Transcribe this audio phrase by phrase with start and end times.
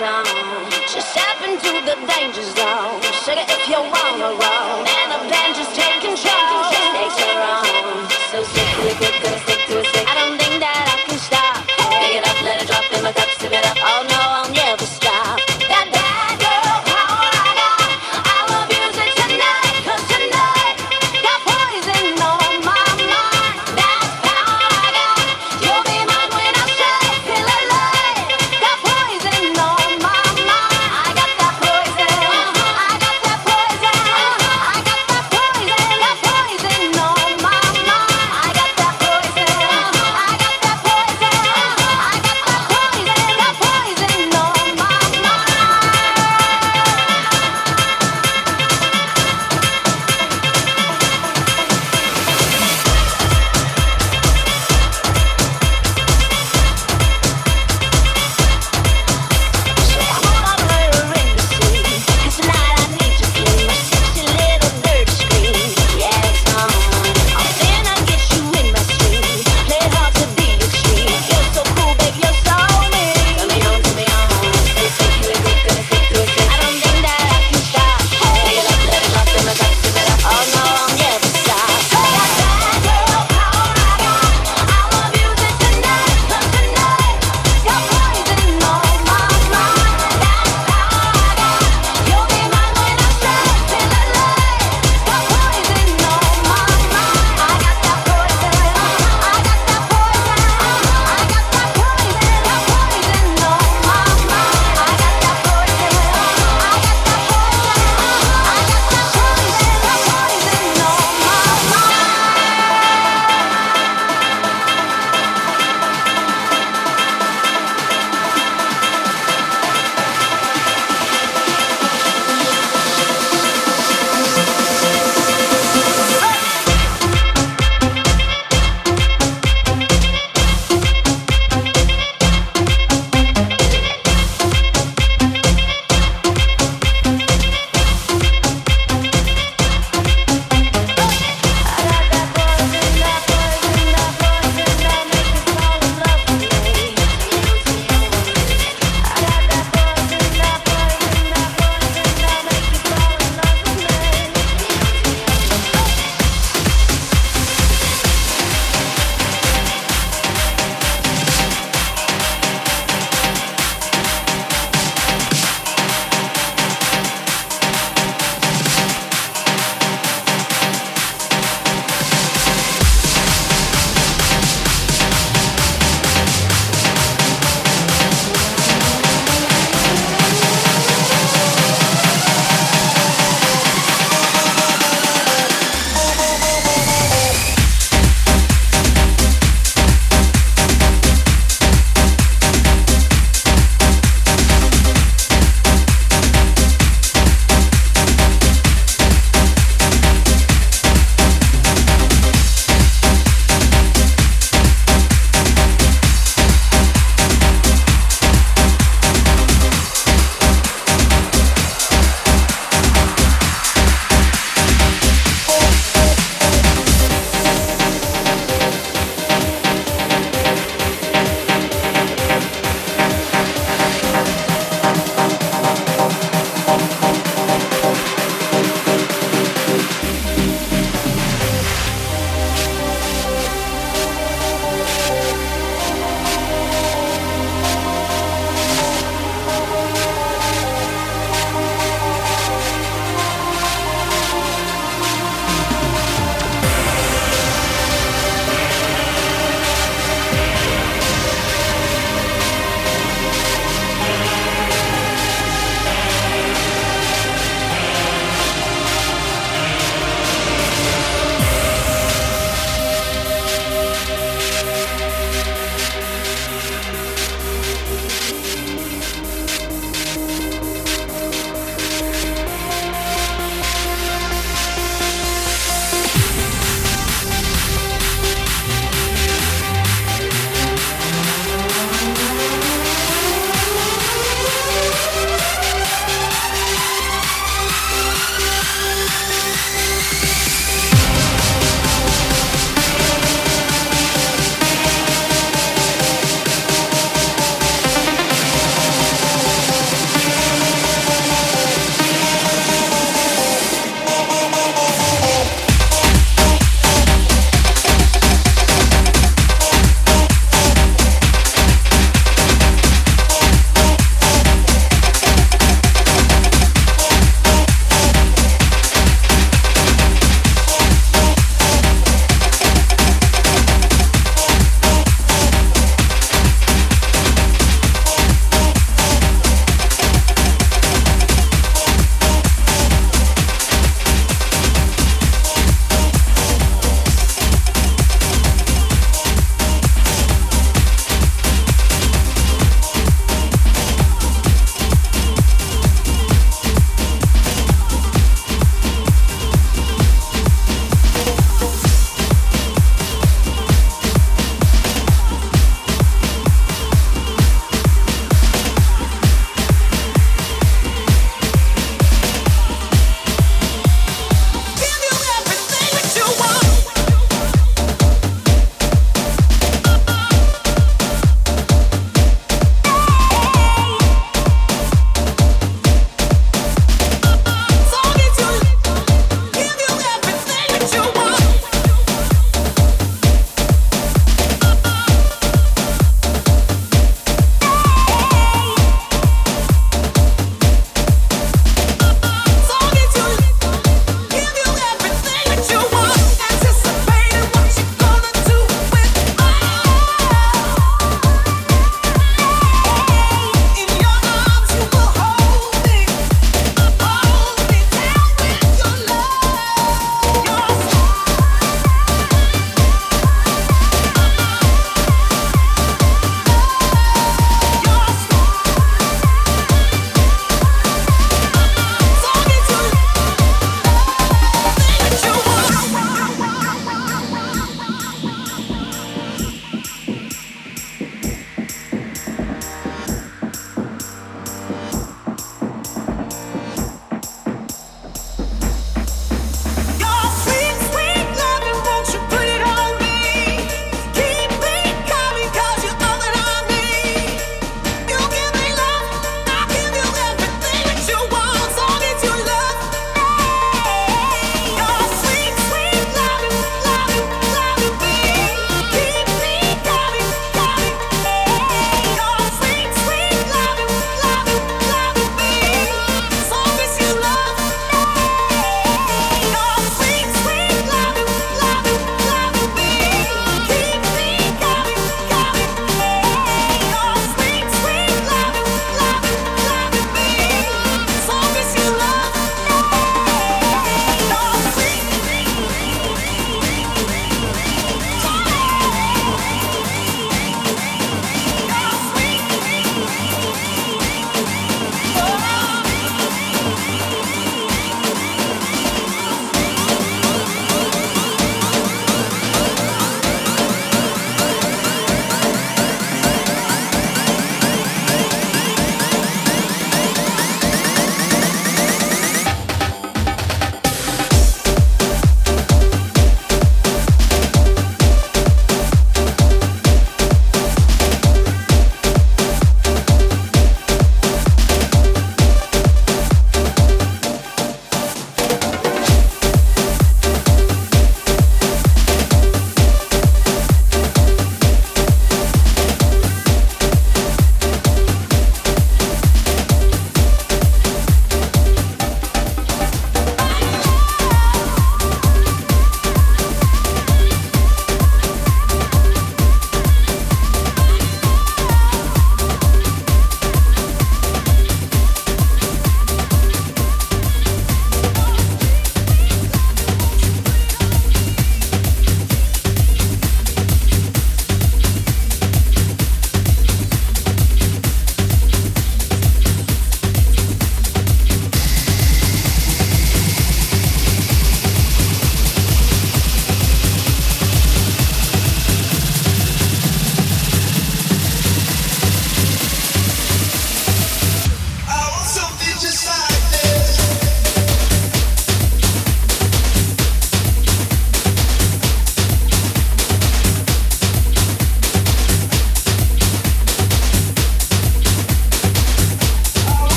[0.00, 0.26] sound.
[0.88, 3.02] Just step into the danger zone.
[3.22, 4.59] Sugar, if you wanna run.